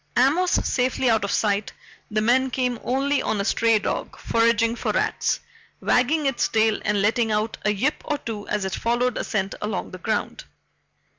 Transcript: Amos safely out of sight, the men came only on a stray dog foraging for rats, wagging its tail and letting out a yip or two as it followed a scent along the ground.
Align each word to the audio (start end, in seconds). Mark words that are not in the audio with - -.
Amos 0.17 0.49
safely 0.67 1.11
out 1.11 1.23
of 1.23 1.29
sight, 1.31 1.73
the 2.09 2.21
men 2.23 2.49
came 2.49 2.79
only 2.83 3.21
on 3.21 3.39
a 3.39 3.45
stray 3.45 3.77
dog 3.77 4.17
foraging 4.17 4.75
for 4.75 4.91
rats, 4.91 5.41
wagging 5.79 6.25
its 6.25 6.47
tail 6.47 6.81
and 6.83 7.03
letting 7.03 7.31
out 7.31 7.59
a 7.65 7.71
yip 7.71 8.01
or 8.05 8.17
two 8.17 8.47
as 8.47 8.65
it 8.65 8.73
followed 8.73 9.15
a 9.15 9.23
scent 9.23 9.53
along 9.61 9.91
the 9.91 9.99
ground. 9.99 10.45